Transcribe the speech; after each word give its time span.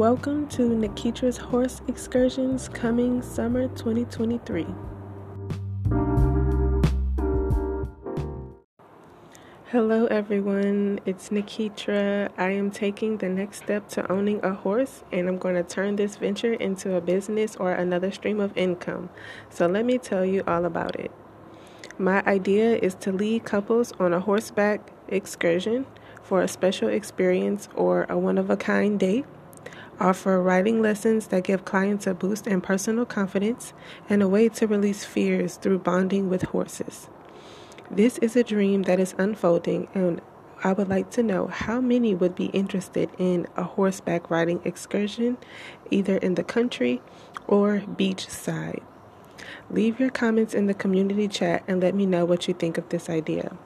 Welcome 0.00 0.48
to 0.48 0.62
Niketra's 0.62 1.36
Horse 1.36 1.82
Excursions 1.86 2.70
coming 2.70 3.20
summer 3.20 3.68
2023. 3.68 4.64
Hello, 9.66 10.06
everyone. 10.06 11.00
It's 11.04 11.28
Nikitra. 11.28 12.30
I 12.38 12.48
am 12.52 12.70
taking 12.70 13.18
the 13.18 13.28
next 13.28 13.58
step 13.58 13.90
to 13.90 14.10
owning 14.10 14.42
a 14.42 14.54
horse, 14.54 15.04
and 15.12 15.28
I'm 15.28 15.36
going 15.36 15.56
to 15.56 15.62
turn 15.62 15.96
this 15.96 16.16
venture 16.16 16.54
into 16.54 16.94
a 16.94 17.02
business 17.02 17.54
or 17.56 17.72
another 17.72 18.10
stream 18.10 18.40
of 18.40 18.56
income. 18.56 19.10
So, 19.50 19.66
let 19.66 19.84
me 19.84 19.98
tell 19.98 20.24
you 20.24 20.42
all 20.46 20.64
about 20.64 20.96
it. 20.96 21.10
My 21.98 22.22
idea 22.22 22.76
is 22.76 22.94
to 23.00 23.12
lead 23.12 23.44
couples 23.44 23.92
on 24.00 24.14
a 24.14 24.20
horseback 24.20 24.94
excursion 25.08 25.84
for 26.22 26.40
a 26.40 26.48
special 26.48 26.88
experience 26.88 27.68
or 27.74 28.06
a 28.08 28.16
one 28.16 28.38
of 28.38 28.48
a 28.48 28.56
kind 28.56 28.98
date 28.98 29.26
offer 30.00 30.40
riding 30.40 30.80
lessons 30.80 31.28
that 31.28 31.44
give 31.44 31.64
clients 31.64 32.06
a 32.06 32.14
boost 32.14 32.46
in 32.46 32.60
personal 32.60 33.04
confidence 33.04 33.72
and 34.08 34.22
a 34.22 34.28
way 34.28 34.48
to 34.48 34.66
release 34.66 35.04
fears 35.04 35.56
through 35.56 35.78
bonding 35.78 36.28
with 36.28 36.42
horses. 36.42 37.08
This 37.90 38.18
is 38.18 38.36
a 38.36 38.44
dream 38.44 38.82
that 38.84 38.98
is 38.98 39.14
unfolding, 39.18 39.88
and 39.94 40.20
I 40.62 40.72
would 40.72 40.88
like 40.88 41.10
to 41.12 41.22
know 41.22 41.48
how 41.48 41.80
many 41.80 42.14
would 42.14 42.34
be 42.34 42.46
interested 42.46 43.10
in 43.18 43.46
a 43.56 43.62
horseback 43.62 44.30
riding 44.30 44.60
excursion, 44.64 45.38
either 45.90 46.16
in 46.16 46.34
the 46.34 46.44
country 46.44 47.02
or 47.46 47.80
beachside. 47.80 48.82
Leave 49.70 49.98
your 49.98 50.10
comments 50.10 50.54
in 50.54 50.66
the 50.66 50.74
community 50.74 51.28
chat 51.28 51.64
and 51.66 51.80
let 51.80 51.94
me 51.94 52.06
know 52.06 52.24
what 52.24 52.46
you 52.48 52.54
think 52.54 52.78
of 52.78 52.88
this 52.90 53.08
idea. 53.08 53.56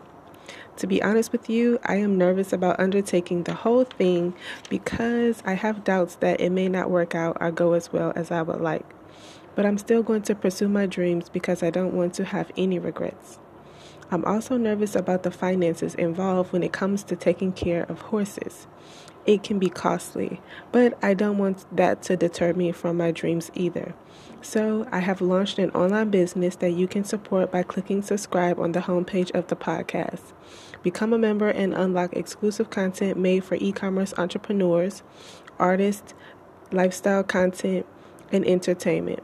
To 0.84 0.88
be 0.88 1.02
honest 1.02 1.32
with 1.32 1.48
you, 1.48 1.78
I 1.82 1.96
am 1.96 2.18
nervous 2.18 2.52
about 2.52 2.78
undertaking 2.78 3.44
the 3.44 3.54
whole 3.54 3.84
thing 3.84 4.34
because 4.68 5.42
I 5.46 5.54
have 5.54 5.82
doubts 5.82 6.16
that 6.16 6.42
it 6.42 6.50
may 6.50 6.68
not 6.68 6.90
work 6.90 7.14
out 7.14 7.38
or 7.40 7.50
go 7.50 7.72
as 7.72 7.90
well 7.90 8.12
as 8.14 8.30
I 8.30 8.42
would 8.42 8.60
like. 8.60 8.84
But 9.54 9.64
I'm 9.64 9.78
still 9.78 10.02
going 10.02 10.20
to 10.24 10.34
pursue 10.34 10.68
my 10.68 10.84
dreams 10.84 11.30
because 11.30 11.62
I 11.62 11.70
don't 11.70 11.94
want 11.94 12.12
to 12.16 12.26
have 12.26 12.52
any 12.58 12.78
regrets. 12.78 13.38
I'm 14.10 14.26
also 14.26 14.58
nervous 14.58 14.94
about 14.94 15.22
the 15.22 15.30
finances 15.30 15.94
involved 15.94 16.52
when 16.52 16.62
it 16.62 16.74
comes 16.74 17.02
to 17.04 17.16
taking 17.16 17.54
care 17.54 17.84
of 17.84 18.02
horses. 18.02 18.66
It 19.26 19.42
can 19.42 19.58
be 19.58 19.70
costly, 19.70 20.40
but 20.70 20.98
I 21.02 21.14
don't 21.14 21.38
want 21.38 21.64
that 21.74 22.02
to 22.04 22.16
deter 22.16 22.52
me 22.52 22.72
from 22.72 22.98
my 22.98 23.10
dreams 23.10 23.50
either. 23.54 23.94
So, 24.42 24.86
I 24.92 25.00
have 25.00 25.22
launched 25.22 25.58
an 25.58 25.70
online 25.70 26.10
business 26.10 26.56
that 26.56 26.72
you 26.72 26.86
can 26.86 27.04
support 27.04 27.50
by 27.50 27.62
clicking 27.62 28.02
subscribe 28.02 28.58
on 28.58 28.72
the 28.72 28.80
homepage 28.80 29.30
of 29.34 29.46
the 29.46 29.56
podcast. 29.56 30.20
Become 30.82 31.14
a 31.14 31.18
member 31.18 31.48
and 31.48 31.72
unlock 31.72 32.12
exclusive 32.12 32.68
content 32.68 33.16
made 33.18 33.44
for 33.44 33.54
e 33.54 33.72
commerce 33.72 34.12
entrepreneurs, 34.18 35.02
artists, 35.58 36.12
lifestyle 36.70 37.24
content, 37.24 37.86
and 38.30 38.44
entertainment. 38.44 39.22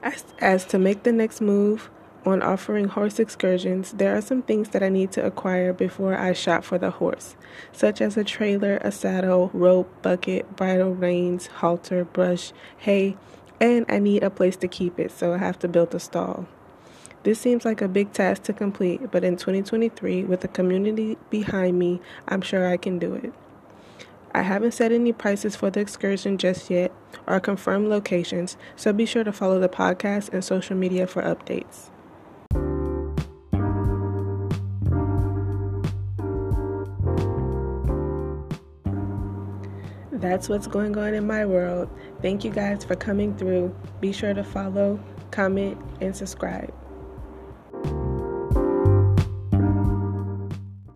As, 0.00 0.24
as 0.38 0.64
to 0.66 0.78
make 0.78 1.02
the 1.02 1.12
next 1.12 1.40
move 1.40 1.90
on 2.28 2.42
offering 2.42 2.88
horse 2.88 3.18
excursions, 3.18 3.92
there 3.92 4.16
are 4.16 4.20
some 4.20 4.42
things 4.42 4.70
that 4.70 4.82
I 4.82 4.88
need 4.88 5.12
to 5.12 5.24
acquire 5.24 5.72
before 5.72 6.16
I 6.16 6.32
shop 6.32 6.64
for 6.64 6.78
the 6.78 6.90
horse, 6.90 7.36
such 7.72 8.00
as 8.00 8.16
a 8.16 8.24
trailer, 8.24 8.78
a 8.78 8.92
saddle, 8.92 9.50
rope, 9.52 10.02
bucket, 10.02 10.56
bridle, 10.56 10.94
reins, 10.94 11.46
halter, 11.46 12.04
brush, 12.04 12.52
hay, 12.78 13.16
and 13.60 13.84
I 13.88 13.98
need 13.98 14.22
a 14.22 14.30
place 14.30 14.56
to 14.56 14.68
keep 14.68 14.98
it, 14.98 15.10
so 15.10 15.34
I 15.34 15.38
have 15.38 15.58
to 15.60 15.68
build 15.68 15.94
a 15.94 16.00
stall. 16.00 16.46
This 17.24 17.40
seems 17.40 17.64
like 17.64 17.82
a 17.82 17.88
big 17.88 18.12
task 18.12 18.44
to 18.44 18.52
complete, 18.52 19.10
but 19.10 19.24
in 19.24 19.36
2023, 19.36 20.24
with 20.24 20.40
the 20.40 20.48
community 20.48 21.18
behind 21.30 21.78
me, 21.78 22.00
I'm 22.28 22.42
sure 22.42 22.68
I 22.68 22.76
can 22.76 22.98
do 22.98 23.14
it. 23.14 23.32
I 24.34 24.42
haven't 24.42 24.72
set 24.72 24.92
any 24.92 25.12
prices 25.12 25.56
for 25.56 25.70
the 25.70 25.80
excursion 25.80 26.38
just 26.38 26.70
yet 26.70 26.92
or 27.26 27.40
confirmed 27.40 27.88
locations, 27.88 28.56
so 28.76 28.92
be 28.92 29.04
sure 29.04 29.24
to 29.24 29.32
follow 29.32 29.58
the 29.58 29.68
podcast 29.68 30.32
and 30.32 30.44
social 30.44 30.76
media 30.76 31.06
for 31.06 31.22
updates. 31.22 31.90
That's 40.20 40.48
what's 40.48 40.66
going 40.66 40.98
on 40.98 41.14
in 41.14 41.26
my 41.26 41.46
world. 41.46 41.88
Thank 42.22 42.44
you 42.44 42.50
guys 42.50 42.84
for 42.84 42.96
coming 42.96 43.36
through. 43.36 43.74
Be 44.00 44.12
sure 44.12 44.34
to 44.34 44.42
follow, 44.42 44.98
comment, 45.30 45.78
and 46.00 46.14
subscribe. 46.14 46.74